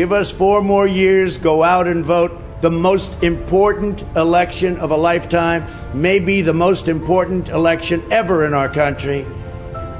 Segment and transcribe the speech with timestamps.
[0.00, 2.32] Give us four more years, go out and vote.
[2.62, 8.70] The most important election of a lifetime, maybe the most important election ever in our
[8.70, 9.26] country.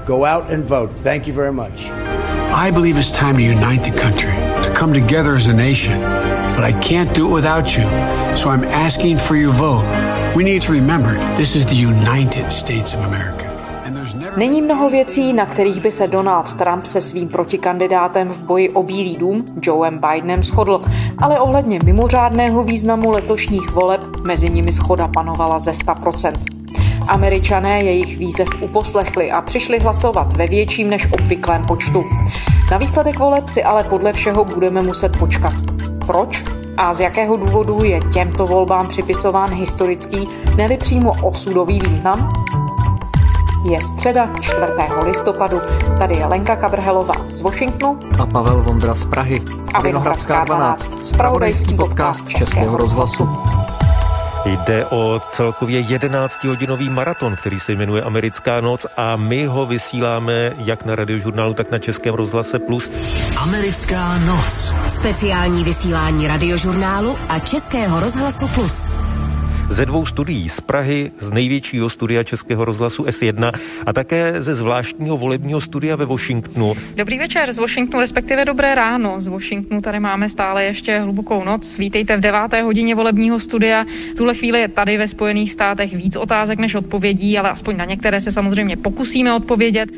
[0.06, 0.90] Go out and vote.
[1.00, 1.84] Thank you very much.
[1.84, 4.32] I believe it's time to unite the country,
[4.64, 6.00] to come together as a nation.
[6.00, 7.82] But I can't do it without you.
[8.38, 9.84] So I'm asking for your vote.
[10.34, 13.49] We need to remember this is the United States of America.
[14.36, 18.82] Není mnoho věcí, na kterých by se Donald Trump se svým protikandidátem v boji o
[18.82, 20.80] Bílý dům, Joeem Bidenem, shodl,
[21.18, 26.32] ale ohledně mimořádného významu letošních voleb mezi nimi schoda panovala ze 100%.
[27.08, 32.04] Američané jejich výzev uposlechli a přišli hlasovat ve větším než obvyklém počtu.
[32.70, 35.54] Na výsledek voleb si ale podle všeho budeme muset počkat.
[36.06, 36.44] Proč?
[36.76, 42.32] A z jakého důvodu je těmto volbám připisován historický, neli přímo osudový význam?
[43.64, 44.56] Je středa 4.
[45.04, 45.60] listopadu.
[45.98, 49.40] Tady je Lenka Kabrhelová z Washingtonu a Pavel Vondra z Prahy.
[49.74, 53.28] A Vinohradská 12, spravodajský podcast Českého rozhlasu.
[54.44, 60.84] Jde o celkově 11-hodinový maraton, který se jmenuje Americká noc a my ho vysíláme jak
[60.84, 62.90] na radiožurnálu, tak na Českém rozhlase Plus.
[63.36, 64.74] Americká noc.
[64.86, 68.90] Speciální vysílání radiožurnálu a Českého rozhlasu Plus
[69.70, 73.52] ze dvou studií z Prahy, z největšího studia Českého rozhlasu S1
[73.86, 76.74] a také ze zvláštního volebního studia ve Washingtonu.
[76.94, 79.20] Dobrý večer z Washingtonu, respektive dobré ráno.
[79.20, 81.78] Z Washingtonu tady máme stále ještě hlubokou noc.
[81.78, 83.84] Vítejte v deváté hodině volebního studia.
[84.14, 87.84] V tuhle chvíli je tady ve Spojených státech víc otázek než odpovědí, ale aspoň na
[87.84, 89.88] některé se samozřejmě pokusíme odpovědět.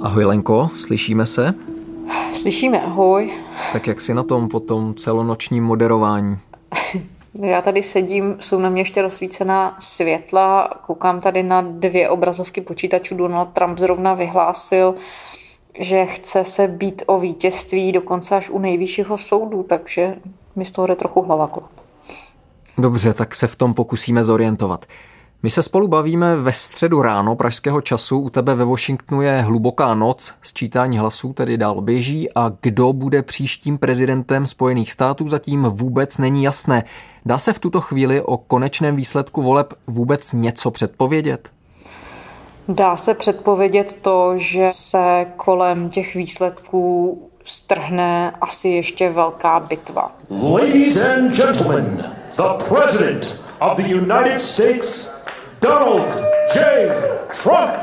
[0.00, 1.54] Ahoj Lenko, slyšíme se?
[2.32, 3.30] Slyšíme, ahoj.
[3.72, 6.36] Tak jak si na tom po tom celonočním moderování?
[7.42, 13.16] Já tady sedím, jsou na mě ještě rozsvícená světla, koukám tady na dvě obrazovky počítačů.
[13.16, 14.94] Donald Trump zrovna vyhlásil,
[15.78, 20.16] že chce se být o vítězství dokonce až u nejvyššího soudu, takže
[20.56, 21.50] mi z toho jde trochu hlava.
[22.78, 24.86] Dobře, tak se v tom pokusíme zorientovat.
[25.42, 28.18] My se spolu bavíme ve středu ráno pražského času.
[28.18, 33.22] U tebe ve Washingtonu je hluboká noc, sčítání hlasů tedy dál běží a kdo bude
[33.22, 36.84] příštím prezidentem Spojených států zatím vůbec není jasné.
[37.26, 41.48] Dá se v tuto chvíli o konečném výsledku voleb vůbec něco předpovědět?
[42.68, 50.12] Dá se předpovědět to, že se kolem těch výsledků strhne asi ještě velká bitva.
[50.30, 55.17] Ladies and gentlemen, the president of the United States
[55.60, 56.16] Donald
[56.54, 56.92] J.
[57.42, 57.74] Trump.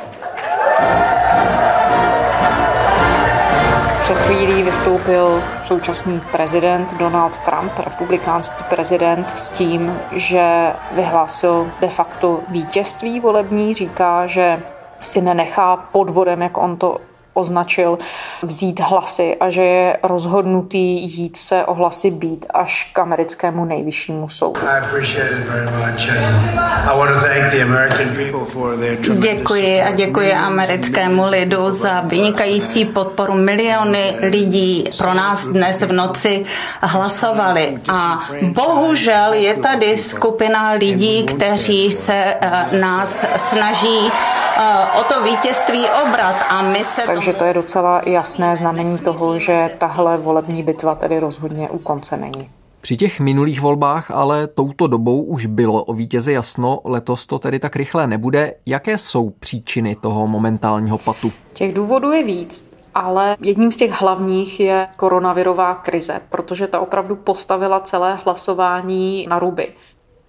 [4.01, 12.39] Před chvílí vystoupil současný prezident Donald Trump, republikánský prezident, s tím, že vyhlásil de facto
[12.47, 13.73] vítězství volební.
[13.73, 14.63] Říká, že
[15.01, 16.97] si nenechá podvodem, jak on to
[17.35, 17.97] označil
[18.43, 24.29] vzít hlasy a že je rozhodnutý jít se o hlasy být až k americkému nejvyššímu
[24.29, 24.61] soudu.
[29.13, 33.33] Děkuji a děkuji americkému lidu za vynikající podporu.
[33.33, 36.45] Miliony lidí pro nás dnes v noci
[36.81, 44.11] hlasovali a bohužel je tady skupina lidí, kteří se eh, nás snaží
[44.99, 47.01] o to vítězství obrat a my se...
[47.05, 52.17] Takže to je docela jasné znamení toho, že tahle volební bitva tedy rozhodně u konce
[52.17, 52.49] není.
[52.81, 57.59] Při těch minulých volbách ale touto dobou už bylo o vítězi jasno, letos to tedy
[57.59, 58.53] tak rychle nebude.
[58.65, 61.31] Jaké jsou příčiny toho momentálního patu?
[61.53, 62.75] Těch důvodů je víc.
[62.95, 69.39] Ale jedním z těch hlavních je koronavirová krize, protože ta opravdu postavila celé hlasování na
[69.39, 69.67] ruby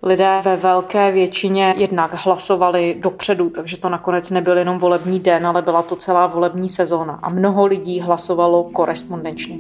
[0.06, 5.62] lidé ve velké většině jednak hlasovali dopředu, takže to nakonec nebyl jenom volební den, ale
[5.62, 9.58] byla to celá volební sezóna a mnoho lidí hlasovalo korespondenčně.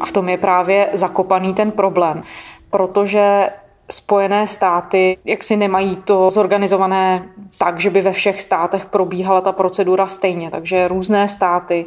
[0.00, 2.22] A v tom je právě zakopaný ten problém,
[2.70, 3.50] protože
[3.90, 7.28] Spojené státy jak si nemají to zorganizované
[7.58, 10.50] tak, že by ve všech státech probíhala ta procedura stejně.
[10.50, 11.86] Takže různé státy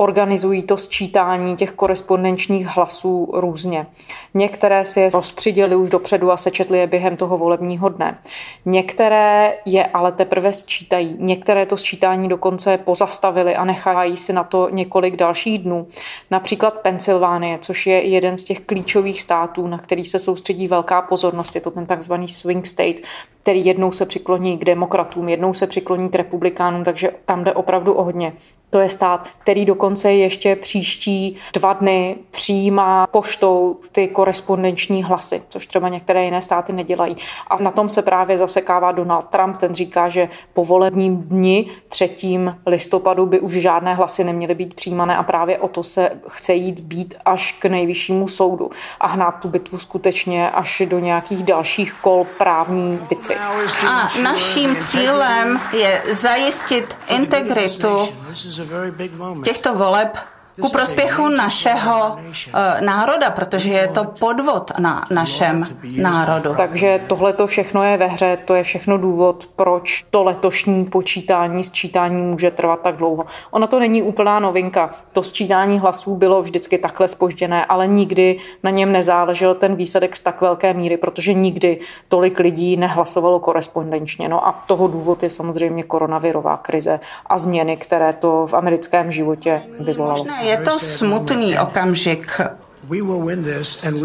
[0.00, 3.86] organizují to sčítání těch korespondenčních hlasů různě.
[4.34, 8.18] Některé si je rozpřiděli už dopředu a sečetli je během toho volebního dne.
[8.64, 11.16] Některé je ale teprve sčítají.
[11.18, 15.86] Některé to sčítání dokonce pozastavili a nechají si na to několik dalších dnů.
[16.30, 21.54] Například Pensylvánie, což je jeden z těch klíčových států, na který se soustředí velká pozornost.
[21.54, 22.96] Je to ten takzvaný swing state.
[23.42, 27.94] Který jednou se přikloní k demokratům, jednou se přikloní k republikánům, takže tam jde opravdu
[27.94, 28.32] o hodně.
[28.70, 35.66] To je stát, který dokonce ještě příští dva dny přijímá poštou ty korespondenční hlasy, což
[35.66, 37.16] třeba některé jiné státy nedělají.
[37.46, 39.56] A na tom se právě zasekává Donald Trump.
[39.56, 42.10] Ten říká, že po volebním dni 3.
[42.66, 46.80] listopadu by už žádné hlasy neměly být přijímané a právě o to se chce jít
[46.80, 48.70] být až k nejvyššímu soudu
[49.00, 53.29] a hnát tu bitvu skutečně až do nějakých dalších kol právní bitvy.
[53.88, 58.08] A naším cílem je zajistit integritu
[59.44, 60.18] těchto voleb
[60.60, 65.64] ku prospěchu našeho uh, národa, protože je to podvod na našem
[66.02, 66.54] národu.
[66.56, 71.64] Takže tohle to všechno je ve hře, to je všechno důvod, proč to letošní počítání,
[71.64, 73.24] sčítání může trvat tak dlouho.
[73.50, 74.90] Ona to není úplná novinka.
[75.12, 80.22] To sčítání hlasů bylo vždycky takhle spožděné, ale nikdy na něm nezáležel ten výsledek z
[80.22, 84.28] tak velké míry, protože nikdy tolik lidí nehlasovalo korespondenčně.
[84.28, 89.62] No a toho důvod je samozřejmě koronavirová krize a změny, které to v americkém životě
[89.80, 92.40] vyvolalo je to smutný okamžik,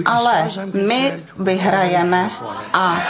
[0.06, 2.32] ale my vyhrajeme
[2.74, 3.04] a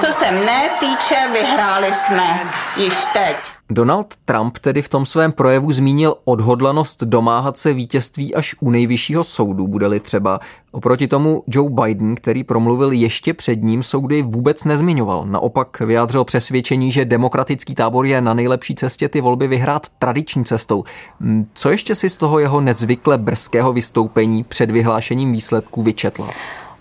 [0.00, 2.40] co se mne týče, vyhráli jsme
[2.76, 3.57] již teď.
[3.70, 9.24] Donald Trump tedy v tom svém projevu zmínil odhodlanost domáhat se vítězství až u nejvyššího
[9.24, 10.40] soudu, bude-li třeba.
[10.70, 15.26] Oproti tomu Joe Biden, který promluvil ještě před ním, soudy vůbec nezmiňoval.
[15.26, 20.84] Naopak vyjádřil přesvědčení, že demokratický tábor je na nejlepší cestě ty volby vyhrát tradiční cestou.
[21.20, 26.28] Hm, co ještě si z toho jeho nezvykle brzkého vystoupení před vyhlášením výsledků vyčetla?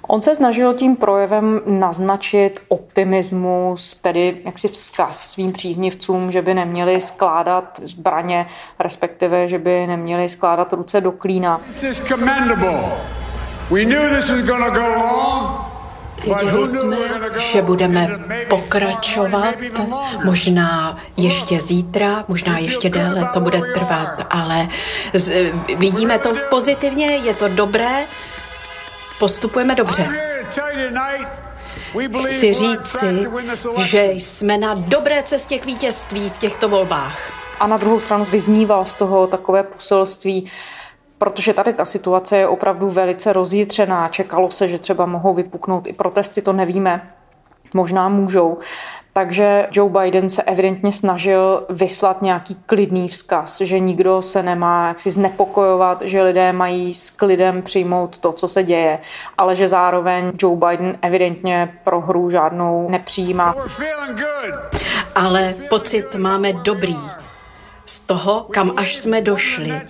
[0.07, 7.01] On se snažil tím projevem naznačit optimismus, tedy jaksi vzkaz svým příznivcům, že by neměli
[7.01, 8.47] skládat zbraně,
[8.79, 11.61] respektive, že by neměli skládat ruce do klína.
[16.23, 16.97] Věděli jsme,
[17.37, 18.07] že budeme
[18.49, 19.55] pokračovat,
[20.25, 24.67] možná ještě zítra, možná ještě déle to bude trvat, ale
[25.77, 28.05] vidíme to pozitivně, je to dobré,
[29.19, 30.09] postupujeme dobře.
[32.27, 33.27] Chci říci,
[33.77, 37.31] že jsme na dobré cestě k vítězství v těchto volbách.
[37.59, 40.51] A na druhou stranu vyznívá z toho takové poselství,
[41.17, 44.07] protože tady ta situace je opravdu velice rozjitřená.
[44.07, 47.13] Čekalo se, že třeba mohou vypuknout i protesty, to nevíme.
[47.73, 48.57] Možná můžou.
[49.17, 55.11] Takže Joe Biden se evidentně snažil vyslat nějaký klidný vzkaz, že nikdo se nemá jaksi
[55.11, 58.99] znepokojovat, že lidé mají s klidem přijmout to, co se děje,
[59.37, 63.55] ale že zároveň Joe Biden evidentně pro hru žádnou nepřijímá.
[65.15, 66.97] Ale pocit máme dobrý
[67.85, 69.81] z toho, kam až jsme došli.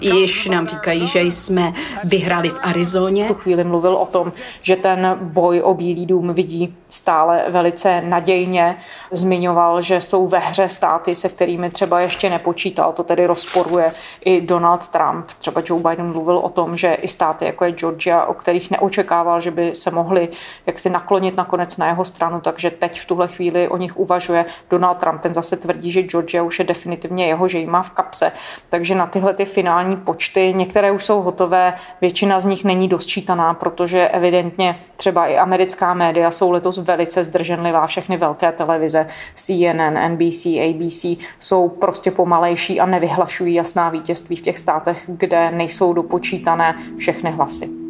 [0.00, 1.72] Již nám říkají, že jsme
[2.04, 3.24] vyhráli v Arizoně.
[3.24, 4.32] V tu chvíli mluvil o tom,
[4.62, 8.78] že ten boj o Bílý dům vidí stále velice nadějně.
[9.10, 12.92] Zmiňoval, že jsou ve hře státy, se kterými třeba ještě nepočítal.
[12.92, 13.92] To tedy rozporuje
[14.24, 15.26] i Donald Trump.
[15.38, 19.40] Třeba Joe Biden mluvil o tom, že i státy, jako je Georgia, o kterých neočekával,
[19.40, 20.28] že by se mohli
[20.66, 24.44] jaksi naklonit nakonec na jeho stranu, takže teď v tuhle chvíli o nich uvažuje.
[24.70, 27.90] Donald Trump ten zase tvrdí, že Georgia už je definitivně jeho, že jí má v
[27.90, 28.32] kapse.
[28.68, 33.54] Takže na tyhle ty finální počty, některé už jsou hotové, většina z nich není dosčítaná,
[33.54, 40.46] protože evidentně třeba i americká média jsou letos velice zdrženlivá, všechny velké televize, CNN, NBC,
[40.46, 41.04] ABC
[41.38, 47.87] jsou prostě pomalejší a nevyhlašují jasná vítězství v těch státech, kde nejsou dopočítané všechny hlasy.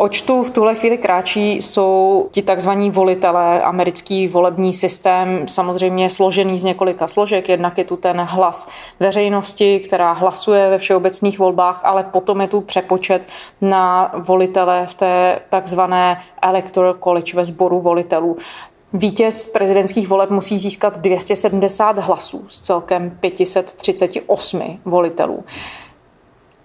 [0.00, 3.62] Očtu v tuhle chvíli kráčí jsou ti takzvaní volitelé.
[3.62, 7.48] Americký volební systém samozřejmě složený z několika složek.
[7.48, 8.68] Jednak je tu ten hlas
[9.00, 13.22] veřejnosti, která hlasuje ve všeobecných volbách, ale potom je tu přepočet
[13.60, 18.36] na volitele v té takzvané Electoral College ve sboru volitelů.
[18.92, 25.44] Vítěz prezidentských voleb musí získat 270 hlasů z celkem 538 volitelů.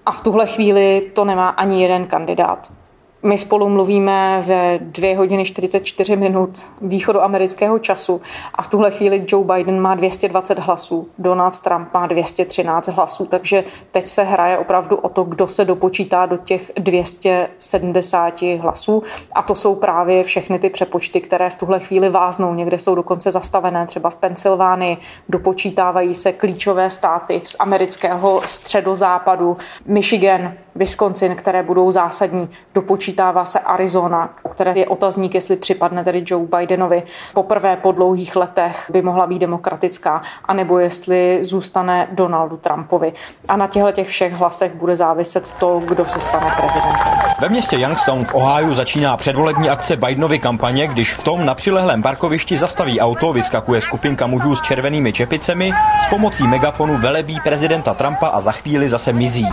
[0.05, 2.82] A v tuhle chvíli to nemá ani jeden kandidát.
[3.25, 6.49] My spolu mluvíme ve 2 hodiny 44 minut
[6.81, 8.21] východoamerického času
[8.55, 13.63] a v tuhle chvíli Joe Biden má 220 hlasů, Donald Trump má 213 hlasů, takže
[13.91, 19.55] teď se hraje opravdu o to, kdo se dopočítá do těch 270 hlasů a to
[19.55, 24.09] jsou právě všechny ty přepočty, které v tuhle chvíli váznou, někde jsou dokonce zastavené, třeba
[24.09, 24.97] v Pensylvánii,
[25.29, 32.49] dopočítávají se klíčové státy z amerického středozápadu, Michigan, Wisconsin, které budou zásadní.
[32.73, 37.03] Dopočítává se Arizona, které je otazník, jestli připadne tedy Joe Bidenovi.
[37.33, 43.13] Poprvé po dlouhých letech by mohla být demokratická, anebo jestli zůstane Donaldu Trumpovi.
[43.47, 47.13] A na těchto těch všech hlasech bude záviset to, kdo se stane prezidentem.
[47.39, 52.01] Ve městě Youngstown v Ohio začíná předvolební akce Bidenovy kampaně, když v tom na přilehlém
[52.01, 55.71] parkovišti zastaví auto, vyskakuje skupinka mužů s červenými čepicemi,
[56.03, 59.47] s pomocí megafonu velebí prezidenta Trumpa a za chvíli zase mizí.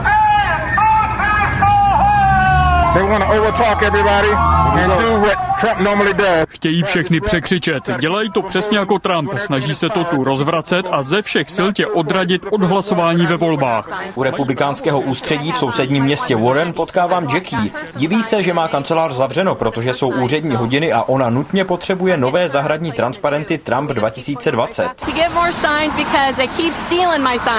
[2.94, 5.49] They want to overtalk everybody and do what Trump normally does.
[6.48, 7.90] Chtějí všechny překřičet.
[7.98, 9.30] Dělají to přesně jako Trump.
[9.38, 13.88] Snaží se to tu rozvracet a ze všech sil tě odradit od hlasování ve volbách.
[14.14, 17.70] U republikánského ústředí v sousedním městě Warren potkávám Jackie.
[17.96, 22.48] Diví se, že má kancelář zavřeno, protože jsou úřední hodiny a ona nutně potřebuje nové
[22.48, 24.88] zahradní transparenty Trump 2020.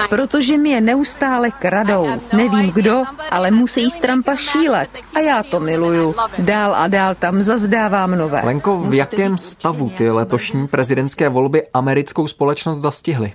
[0.08, 2.08] Protože mi je neustále kradou.
[2.32, 4.90] Nevím kdo, ale musí z Trumpa šílet.
[5.14, 6.14] A já to miluju.
[6.38, 8.40] Dál a dál tam zazdávám nové.
[8.44, 13.32] Lenko, v jakém stavu ty letošní prezidentské volby americkou společnost zastihly?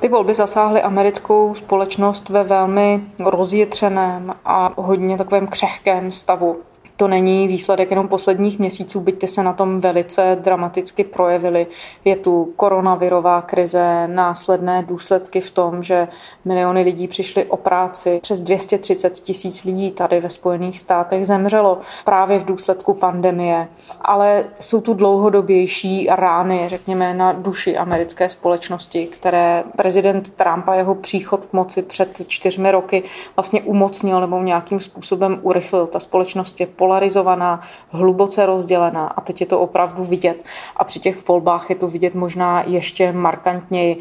[0.00, 6.56] Ty volby zasáhly americkou společnost ve velmi rozjetřeném a hodně takovém křehkém stavu
[6.96, 11.66] to není výsledek jenom posledních měsíců, byť se na tom velice dramaticky projevily.
[12.04, 16.08] Je tu koronavirová krize, následné důsledky v tom, že
[16.44, 18.18] miliony lidí přišly o práci.
[18.22, 23.68] Přes 230 tisíc lidí tady ve Spojených státech zemřelo právě v důsledku pandemie.
[24.00, 30.94] Ale jsou tu dlouhodobější rány, řekněme, na duši americké společnosti, které prezident Trump a jeho
[30.94, 33.02] příchod k moci před čtyřmi roky
[33.36, 35.86] vlastně umocnil nebo nějakým způsobem urychlil.
[35.86, 37.60] Ta společnost je polarizovaná,
[37.90, 40.44] hluboce rozdělená a teď je to opravdu vidět.
[40.76, 43.98] A při těch volbách je to vidět možná ještě markantněji.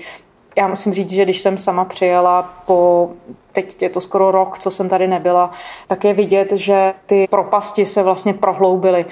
[0.57, 3.09] Já musím říct, že když jsem sama přijela po
[3.51, 5.51] teď je to skoro rok, co jsem tady nebyla,
[5.87, 9.05] tak je vidět, že ty propasti se vlastně prohloubily.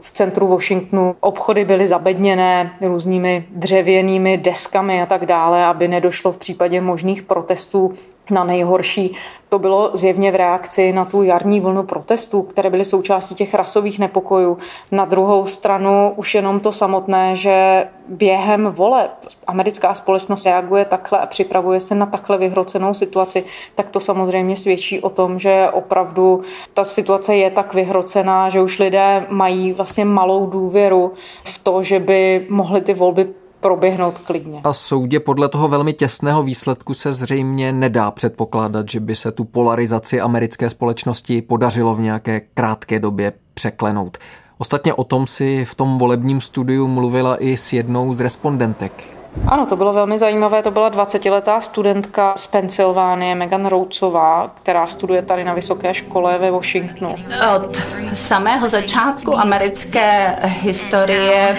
[0.00, 6.38] V centru Washingtonu obchody byly zabedněné různými dřevěnými deskami a tak dále, aby nedošlo v
[6.38, 7.92] případě možných protestů
[8.30, 9.12] na nejhorší.
[9.48, 13.98] To bylo zjevně v reakci na tu jarní vlnu protestů, které byly součástí těch rasových
[13.98, 14.58] nepokojů.
[14.90, 19.10] Na druhou stranu už jenom to samotné, že během voleb
[19.46, 23.44] americká společnost reaguje takhle a připravuje se na takhle vyhrocenou situaci,
[23.74, 26.40] tak to samozřejmě svědčí o tom, že opravdu
[26.74, 31.12] ta situace je tak vyhrocená, že už lidé mají vlastně malou důvěru
[31.44, 33.28] v to, že by mohly ty volby
[33.60, 34.60] proběhnout klidně.
[34.64, 39.44] A soudě podle toho velmi těsného výsledku se zřejmě nedá předpokládat, že by se tu
[39.44, 44.18] polarizaci americké společnosti podařilo v nějaké krátké době překlenout.
[44.58, 49.19] Ostatně o tom si v tom volebním studiu mluvila i s jednou z respondentek.
[49.48, 50.62] Ano, to bylo velmi zajímavé.
[50.62, 56.50] To byla 20-letá studentka z Pensylvánie, Megan Roucová, která studuje tady na vysoké škole ve
[56.50, 57.16] Washingtonu.
[57.56, 57.82] Od
[58.12, 61.56] samého začátku americké historie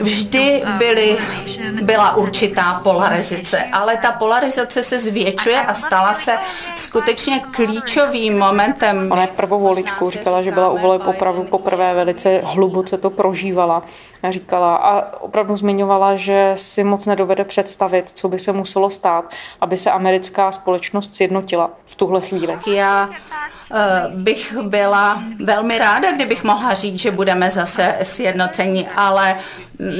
[0.00, 1.18] vždy byly,
[1.82, 6.32] byla určitá polarizace, ale ta polarizace se zvětšuje a stala se
[6.88, 9.12] skutečně klíčovým momentem.
[9.12, 13.82] Ona je prvou voličkou, říkala, že byla u voleb opravdu poprvé velice hluboce to prožívala.
[14.28, 19.24] Říkala a opravdu zmiňovala, že si moc nedovede představit, co by se muselo stát,
[19.60, 22.58] aby se americká společnost sjednotila v tuhle chvíli.
[22.66, 23.08] Já
[23.70, 29.38] Eh, bych byla velmi ráda, kdybych mohla říct, že budeme zase sjednoceni, ale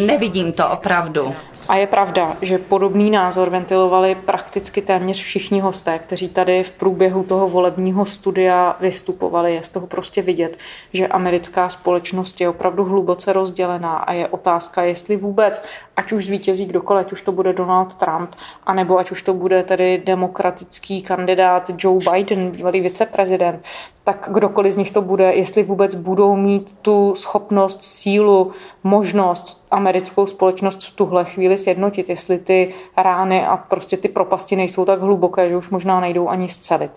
[0.06, 1.36] nevidím to opravdu.
[1.68, 7.22] A je pravda, že podobný názor ventilovali prakticky téměř všichni hosté, kteří tady v průběhu
[7.22, 9.54] toho volebního studia vystupovali.
[9.54, 10.56] Je z toho prostě vidět,
[10.92, 15.64] že americká společnost je opravdu hluboce rozdělená a je otázka, jestli vůbec,
[15.96, 18.30] ať už zvítězí kdokoliv, ať už to bude Donald Trump,
[18.66, 23.64] anebo ať už to bude tedy demokratický kandidát Joe Biden, bývalý viceprezident,
[24.08, 28.50] tak kdokoliv z nich to bude, jestli vůbec budou mít tu schopnost, sílu,
[28.84, 34.84] možnost americkou společnost v tuhle chvíli sjednotit, jestli ty rány a prostě ty propasti nejsou
[34.84, 36.90] tak hluboké, že už možná nejdou ani zcelit.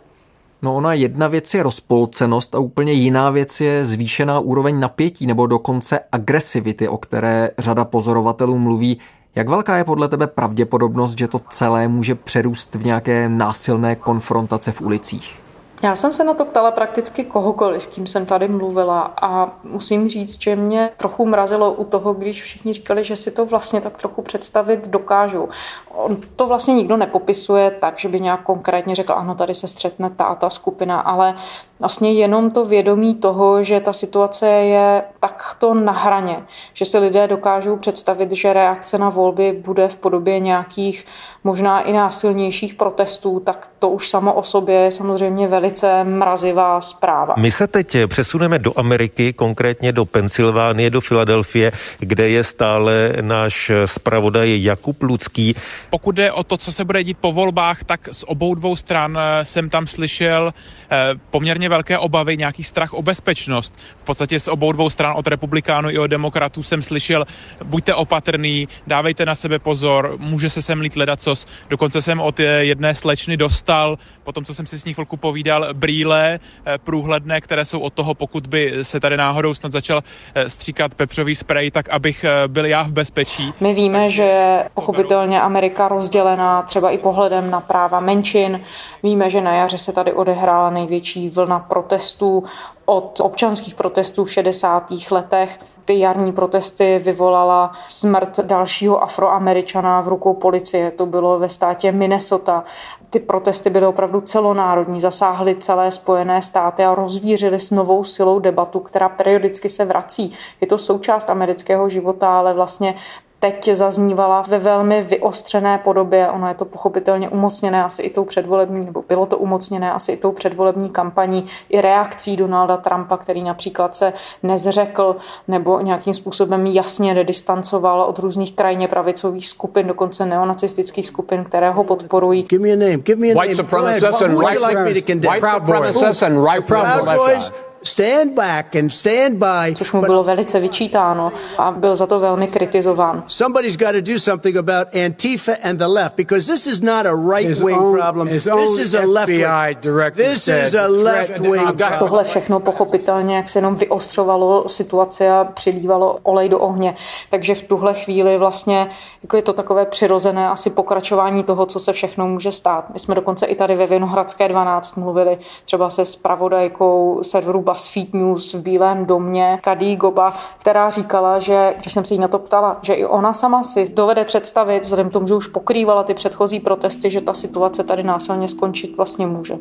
[0.61, 5.47] No ona jedna věc je rozpolcenost a úplně jiná věc je zvýšená úroveň napětí nebo
[5.47, 8.99] dokonce agresivity, o které řada pozorovatelů mluví.
[9.35, 14.71] Jak velká je podle tebe pravděpodobnost, že to celé může přerůst v nějaké násilné konfrontace
[14.71, 15.40] v ulicích?
[15.83, 20.09] Já jsem se na to ptala prakticky kohokoliv, s kým jsem tady mluvila a musím
[20.09, 23.97] říct, že mě trochu mrazilo u toho, když všichni říkali, že si to vlastně tak
[23.97, 25.49] trochu představit dokážou.
[25.89, 30.09] On to vlastně nikdo nepopisuje tak, že by nějak konkrétně řekl, ano, tady se střetne
[30.09, 31.35] ta a ta skupina, ale
[31.79, 37.27] vlastně jenom to vědomí toho, že ta situace je takto na hraně, že si lidé
[37.27, 41.05] dokážou představit, že reakce na volby bude v podobě nějakých
[41.43, 46.81] možná i násilnějších protestů, tak to už samo o sobě je samozřejmě velice velice mrazivá
[46.81, 47.33] zpráva.
[47.37, 53.71] My se teď přesuneme do Ameriky, konkrétně do Pensylvánie, do Filadelfie, kde je stále náš
[53.85, 55.55] zpravodaj Jakub Lucký.
[55.89, 59.17] Pokud jde o to, co se bude dít po volbách, tak z obou dvou stran
[59.17, 60.53] eh, jsem tam slyšel
[60.91, 60.97] eh,
[61.31, 63.73] poměrně velké obavy, nějaký strach o bezpečnost.
[63.97, 67.25] V podstatě z obou dvou stran, od republikánů i od demokratů, jsem slyšel,
[67.63, 71.47] buďte opatrný, dávejte na sebe pozor, může se sem lít ledacos.
[71.69, 76.39] Dokonce jsem od jedné slečny dostal, potom co jsem si s ní chvilku povídal, brýle
[76.65, 80.01] eh, průhledné, které jsou od toho, pokud by se tady náhodou snad začal
[80.47, 83.53] stříkat pepřový sprej, tak abych byl já v bezpečí.
[83.59, 88.61] My víme, že pochopitelně Amerika rozdělená třeba i pohledem na práva menšin.
[89.03, 92.43] Víme, že na jaře se tady odehrála největší vlna protestů
[92.91, 94.91] od občanských protestů v 60.
[95.11, 95.59] letech.
[95.85, 100.91] Ty jarní protesty vyvolala smrt dalšího afroameričana v rukou policie.
[100.91, 102.63] To bylo ve státě Minnesota.
[103.09, 108.79] Ty protesty byly opravdu celonárodní, zasáhly celé Spojené státy a rozvířily s novou silou debatu,
[108.79, 110.35] která periodicky se vrací.
[110.61, 112.95] Je to součást amerického života, ale vlastně
[113.41, 116.29] teď zaznívala ve velmi vyostřené podobě.
[116.29, 120.17] Ono je to pochopitelně umocněné asi i tou předvolební, nebo bylo to umocněné asi i
[120.17, 125.15] tou předvolební kampaní, i reakcí Donalda Trumpa, který například se nezřekl
[125.47, 131.83] nebo nějakým způsobem jasně nedistancoval od různých krajně pravicových skupin, dokonce neonacistických skupin, které ho
[131.83, 132.43] podporují.
[132.43, 133.03] Give me a name.
[133.03, 133.47] Give me a name.
[133.47, 137.51] White supremacists and white supremacists and right proud boys.
[137.83, 139.75] Stand back and stand by.
[139.75, 143.23] Což mu bylo velice vyčítáno a byl za to velmi kritizován.
[143.27, 147.13] Somebody's got to do something about Antifa and the left because this is not a
[147.35, 148.27] right-wing problem.
[148.27, 148.47] This
[148.81, 150.13] is a left-wing.
[150.15, 151.99] This is a left-wing.
[151.99, 156.95] Tohle všechno pochopitelně, jak se jenom vyostřovalo situace a přilívalo olej do ohně.
[157.29, 158.89] Takže v tuhle chvíli vlastně
[159.23, 162.85] jako je to takové přirozené asi pokračování toho, co se všechno může stát.
[162.93, 168.53] My jsme dokonce i tady ve Vinohradské 12 mluvili třeba se spravodajkou serveru BuzzFeed News
[168.53, 172.79] v Bílém domě, Kadí Goba, která říkala, že, když jsem se jí na to ptala,
[172.81, 176.59] že i ona sama si dovede představit, vzhledem k tomu, že už pokrývala ty předchozí
[176.59, 179.57] protesty, že ta situace tady násilně skončit vlastně může.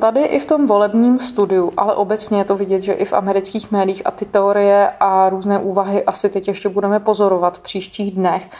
[0.00, 3.72] Tady i v tom volebním studiu, ale obecně je to vidět, že i v amerických
[3.72, 8.50] médiích a ty teorie a různé úvahy asi teď ještě budeme pozorovat v příštích dnech,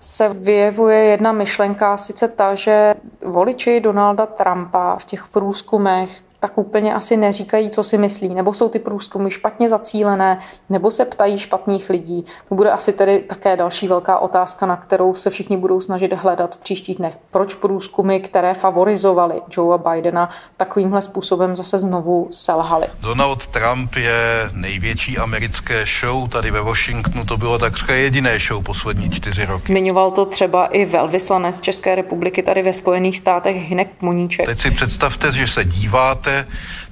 [0.00, 6.94] se vyjevuje jedna myšlenka, sice ta, že voliči Donalda Trumpa v těch průzkumech tak úplně
[6.94, 11.90] asi neříkají, co si myslí, nebo jsou ty průzkumy špatně zacílené, nebo se ptají špatných
[11.90, 12.24] lidí.
[12.48, 16.54] To bude asi tedy také další velká otázka, na kterou se všichni budou snažit hledat
[16.54, 17.18] v příštích dnech.
[17.30, 22.86] Proč průzkumy, které favorizovaly Joea Bidena, takovýmhle způsobem zase znovu selhaly?
[23.00, 26.28] Donald Trump je největší americké show.
[26.28, 29.72] Tady ve Washingtonu to bylo takřka jediné show poslední čtyři roky.
[29.72, 34.46] Zmiňoval to třeba i velvyslanec České republiky tady ve Spojených státech Hinek Muníček.
[34.46, 36.25] Teď si představte, že se díváte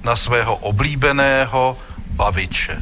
[0.03, 1.77] na svého oblíbeného
[2.09, 2.81] baviče.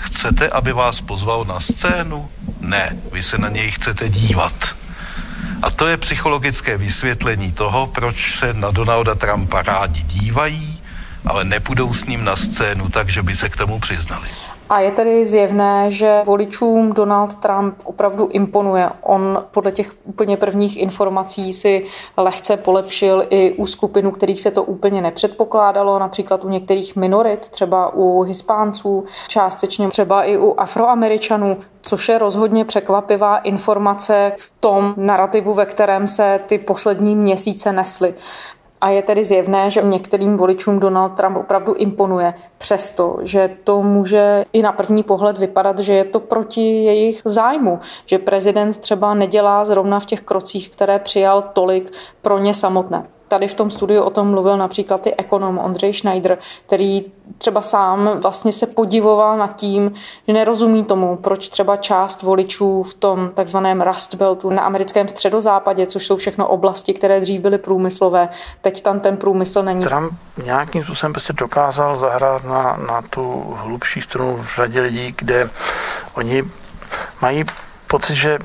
[0.00, 2.30] Chcete, aby vás pozval na scénu?
[2.60, 4.54] Ne, vy se na něj chcete dívat.
[5.62, 10.82] A to je psychologické vysvětlení toho, proč se na Donalda Trumpa rádi dívají,
[11.24, 14.28] ale nepůjdou s ním na scénu tak, že by se k tomu přiznali.
[14.68, 18.90] A je tedy zjevné, že voličům Donald Trump opravdu imponuje.
[19.02, 24.62] On podle těch úplně prvních informací si lehce polepšil i u skupinu, kterých se to
[24.62, 32.08] úplně nepředpokládalo, například u některých minorit, třeba u Hispánců, částečně třeba i u Afroameričanů, což
[32.08, 38.14] je rozhodně překvapivá informace v tom narrativu, ve kterém se ty poslední měsíce nesly.
[38.80, 44.44] A je tedy zjevné, že některým voličům Donald Trump opravdu imponuje, přesto, že to může
[44.52, 49.64] i na první pohled vypadat, že je to proti jejich zájmu, že prezident třeba nedělá
[49.64, 53.06] zrovna v těch krocích, které přijal tolik pro ně samotné.
[53.28, 57.04] Tady v tom studiu o tom mluvil například i ekonom Ondřej Schneider, který
[57.38, 59.94] třeba sám vlastně se podivoval nad tím,
[60.26, 65.86] že nerozumí tomu, proč třeba část voličů v tom takzvaném Rust Beltu na americkém středozápadě,
[65.86, 68.28] což jsou všechno oblasti, které dřív byly průmyslové,
[68.62, 69.84] teď tam ten průmysl není.
[69.84, 70.12] Trump
[70.44, 75.50] nějakým způsobem prostě dokázal zahrát na, na tu hlubší strunu v řadě lidí, kde
[76.14, 76.42] oni
[77.22, 77.44] mají
[77.86, 78.38] pocit, že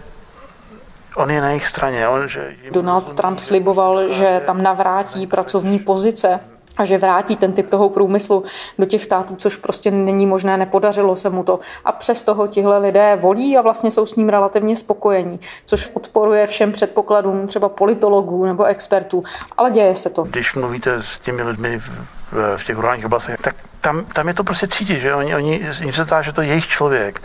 [1.16, 2.08] On je na jejich straně.
[2.08, 6.40] On, že Donald Trump sliboval, že tam navrátí pracovní pozice
[6.78, 8.44] a že vrátí ten typ toho průmyslu
[8.80, 11.60] do těch států, což prostě není možné, nepodařilo se mu to.
[11.86, 16.48] A přes toho tihle lidé volí a vlastně jsou s ním relativně spokojení, což odporuje
[16.48, 19.24] všem předpokladům třeba politologů nebo expertů,
[19.58, 20.24] ale děje se to.
[20.24, 24.44] Když mluvíte s těmi lidmi v, v těch rurálních oblastech, tak tam, tam je to
[24.44, 27.22] prostě cítit, že oni, oni, oni se zdá, že to je jejich člověk.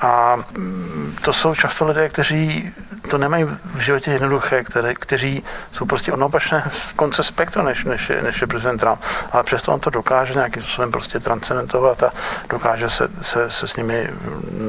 [0.00, 2.72] A mm, to jsou často lidé, kteří
[3.08, 3.44] to nemají
[3.74, 5.42] v životě jednoduché, které, kteří
[5.72, 9.00] jsou prostě od opačné konce spektra, než, než, je, než je prezident Trump.
[9.32, 12.12] Ale přesto on to dokáže nějakým způsobem prostě transcendentovat a
[12.50, 14.10] dokáže se, se, se s nimi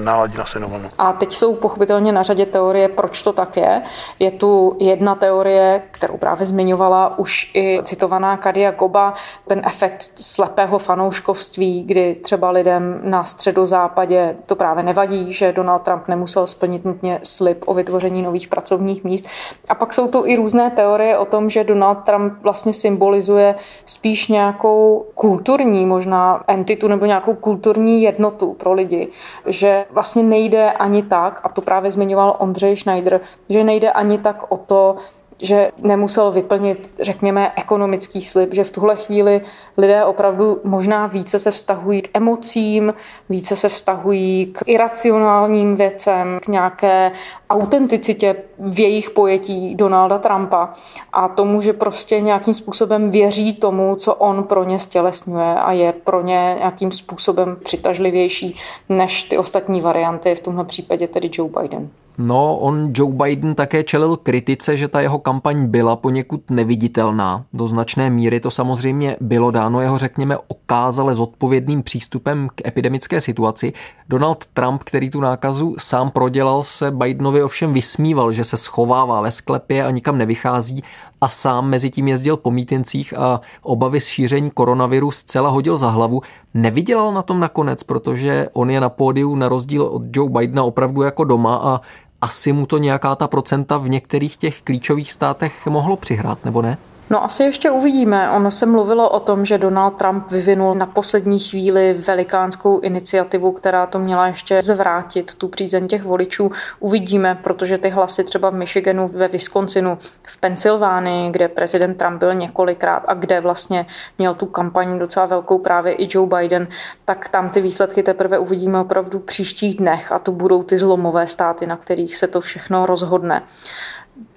[0.04, 0.91] naladit na stejnou vlnu.
[0.97, 3.82] A teď jsou pochopitelně na řadě teorie, proč to tak je.
[4.19, 9.13] Je tu jedna teorie, kterou právě zmiňovala už i citovaná Kadia Goba,
[9.47, 16.08] ten efekt slepého fanouškovství, kdy třeba lidem na středozápadě to právě nevadí, že Donald Trump
[16.08, 19.26] nemusel splnit nutně slib o vytvoření nových pracovních míst.
[19.70, 24.28] A pak jsou tu i různé teorie o tom, že Donald Trump vlastně symbolizuje spíš
[24.28, 29.08] nějakou kulturní možná entitu nebo nějakou kulturní jednotu pro lidi,
[29.46, 34.46] že vlastně nejde ani tak, a to právě zmiňoval Ondřej Schneider, že nejde ani tak
[34.50, 34.96] o to,
[35.41, 39.41] že nemusel vyplnit, řekněme, ekonomický slib, že v tuhle chvíli
[39.78, 42.93] lidé opravdu možná více se vztahují k emocím,
[43.30, 47.12] více se vztahují k iracionálním věcem, k nějaké
[47.49, 50.73] autenticitě v jejich pojetí Donalda Trumpa
[51.13, 55.93] a tomu, že prostě nějakým způsobem věří tomu, co on pro ně stělesňuje a je
[55.93, 58.56] pro ně nějakým způsobem přitažlivější
[58.89, 61.89] než ty ostatní varianty, v tomhle případě tedy Joe Biden.
[62.22, 67.46] No, on Joe Biden také čelil kritice, že ta jeho kampaň byla poněkud neviditelná.
[67.54, 73.74] Do značné míry to samozřejmě bylo dáno jeho, řekněme, okázale zodpovědným přístupem k epidemické situaci.
[74.10, 79.32] Donald Trump, který tu nákazu sám prodělal, se Bidenovi ovšem vysmíval, že se schovává ve
[79.32, 80.84] sklepě a nikam nevychází
[81.22, 85.90] a sám mezi tím jezdil po mítincích a obavy z šíření koronaviru zcela hodil za
[85.90, 86.22] hlavu.
[86.54, 91.02] Nevydělal na tom nakonec, protože on je na pódiu na rozdíl od Joe Bidena opravdu
[91.02, 91.82] jako doma a
[92.22, 96.78] asi mu to nějaká ta procenta v některých těch klíčových státech mohlo přihrát, nebo ne?
[97.12, 98.30] No asi ještě uvidíme.
[98.30, 103.86] Ono se mluvilo o tom, že Donald Trump vyvinul na poslední chvíli velikánskou iniciativu, která
[103.86, 106.52] to měla ještě zvrátit, tu přízeň těch voličů.
[106.80, 112.34] Uvidíme, protože ty hlasy třeba v Michiganu, ve Wisconsinu, v Pensylvánii, kde prezident Trump byl
[112.34, 113.86] několikrát a kde vlastně
[114.17, 116.67] měl tu kampaň docela velkou právě i Joe Biden,
[117.06, 121.67] tak tam ty výsledky teprve uvidíme opravdu příštích dnech a to budou ty zlomové státy,
[121.67, 123.43] na kterých se to všechno rozhodne.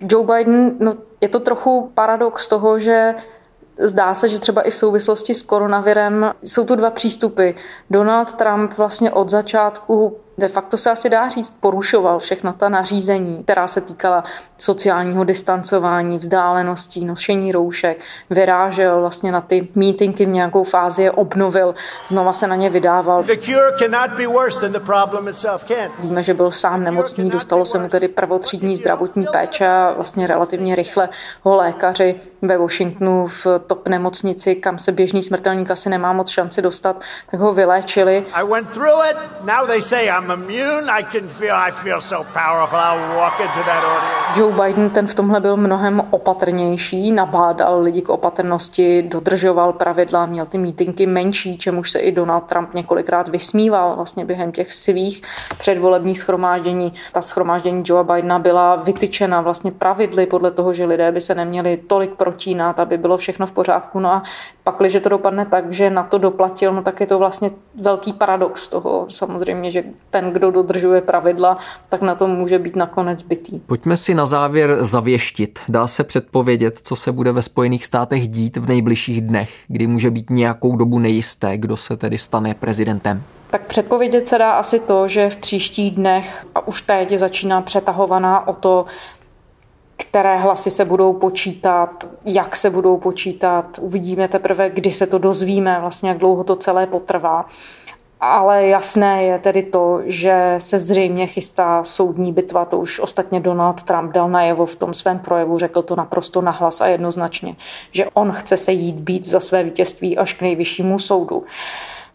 [0.01, 3.15] Joe Biden, no je to trochu paradox toho, že
[3.79, 7.51] Zdá se, že třeba i v souvislosti s koronavirem jsou tu dva přístupy.
[7.91, 13.43] Donald Trump vlastně od začátku de facto se asi dá říct, porušoval všechna ta nařízení,
[13.45, 14.25] která se týkala
[14.59, 21.75] sociálního distancování, vzdáleností, nošení roušek, vyrážel vlastně na ty mítinky v nějakou fázi, je obnovil,
[22.09, 23.25] znova se na ně vydával.
[25.99, 30.75] Víme, že byl sám nemocný, dostalo se mu tedy prvotřídní zdravotní péče a vlastně relativně
[30.75, 31.09] rychle
[31.43, 36.63] ho lékaři ve Washingtonu v top nemocnici, kam se běžný smrtelník asi nemá moc šanci
[36.63, 38.25] dostat, tak ho vyléčili.
[38.33, 39.17] I went through it.
[39.45, 40.91] Now they say I'm immune.
[40.91, 42.79] I can feel, I feel so powerful.
[42.79, 44.23] I'll walk into that audience.
[44.41, 50.47] Joe Biden ten v tomhle byl mnohem opatrnější, nabádal lidi k opatrnosti, dodržoval pravidla, měl
[50.47, 55.23] ty mítinky menší, čemuž se i Donald Trump několikrát vysmíval vlastně během těch svých
[55.59, 56.93] předvolebních schromáždění.
[57.13, 61.77] Ta schromáždění Joe Bidena byla vytyčena vlastně pravidly podle toho, že lidé by se neměli
[61.77, 64.01] tolik protínat, aby bylo všechno v pořádku.
[64.01, 64.23] No a
[64.65, 68.13] pak, když to dopadne tak, že na to doplatil, no tak je to vlastně velký
[68.13, 73.59] paradox toho samozřejmě, že ten, kdo dodržuje pravidla, tak na tom může být nakonec bytý.
[73.59, 75.59] Pojďme si na závěr zavěštit.
[75.69, 80.11] Dá se předpovědět, co se bude ve Spojených státech dít v nejbližších dnech, kdy může
[80.11, 83.23] být nějakou dobu nejisté, kdo se tedy stane prezidentem?
[83.51, 88.49] Tak předpovědět se dá asi to, že v příštích dnech, a už teď začíná přetahovaná
[88.49, 88.85] o to,
[89.97, 93.79] které hlasy se budou počítat, jak se budou počítat.
[93.81, 97.47] Uvidíme teprve, kdy se to dozvíme, vlastně jak dlouho to celé potrvá.
[98.25, 103.83] Ale jasné je tedy to, že se zřejmě chystá soudní bitva, to už ostatně Donald
[103.83, 107.57] Trump dal najevo v tom svém projevu, řekl to naprosto nahlas a jednoznačně,
[107.91, 111.45] že on chce se jít být za své vítězství až k nejvyššímu soudu.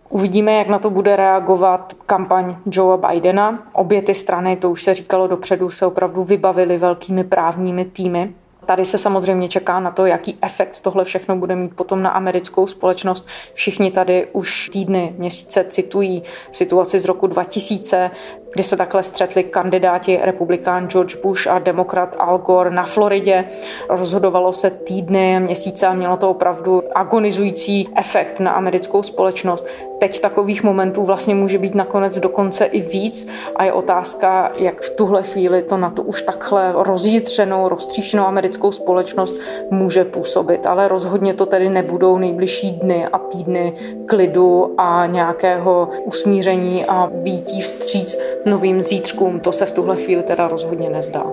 [0.10, 3.60] Uvidíme, jak na to bude reagovat kampaň Joea Bidena.
[3.74, 8.34] Obě ty strany, to už se říkalo dopředu, se opravdu vybavily velkými právními týmy.
[8.68, 12.68] Tady se samozřejmě čeká na to, jaký efekt tohle všechno bude mít potom na americkou
[12.68, 13.28] společnost.
[13.54, 18.12] Všichni tady už týdny, měsíce citují situaci z roku 2000,
[18.58, 23.46] kdy se takhle střetli kandidáti republikán George Bush a demokrat Al Gore na Floridě.
[23.90, 29.68] Rozhodovalo se týdny, měsíce a mělo to opravdu agonizující efekt na americkou společnost.
[30.00, 34.90] Teď takových momentů vlastně může být nakonec dokonce i víc a je otázka, jak v
[34.90, 39.36] tuhle chvíli to na tu už takhle rozjitřenou, roztříšenou americkou společnost
[39.72, 40.66] může působit.
[40.66, 43.74] Ale rozhodně to tedy nebudou nejbližší dny a týdny
[44.06, 48.18] klidu a nějakého usmíření a býtí vstříc
[48.48, 49.40] novým zítřkům.
[49.40, 51.24] To se v tuhle chvíli teda rozhodně nezdá.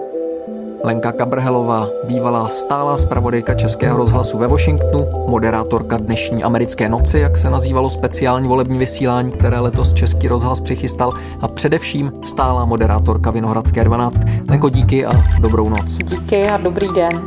[0.85, 7.51] Lenka Kabrhelová, bývalá stálá zpravodajka Českého rozhlasu ve Washingtonu, moderátorka dnešní americké noci, jak se
[7.51, 14.21] nazývalo speciální volební vysílání, které letos Český rozhlas přichystal a především stálá moderátorka Vinohradské 12.
[14.49, 15.93] Lenko, díky a dobrou noc.
[15.93, 17.23] Díky a dobrý den.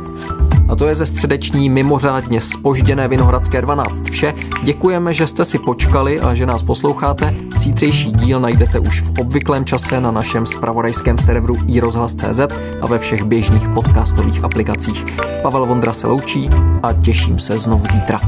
[0.68, 4.34] A to je ze středeční mimořádně spožděné Vinohradské 12 vše.
[4.62, 7.34] Děkujeme, že jste si počkali a že nás posloucháte.
[7.58, 12.40] Zítřejší díl najdete už v obvyklém čase na našem spravodajském serveru iRozhlas.cz
[12.80, 15.04] a ve všech běžných podcastových aplikacích.
[15.42, 16.50] Pavel Vondra se loučí
[16.82, 18.20] a těším se znovu zítra.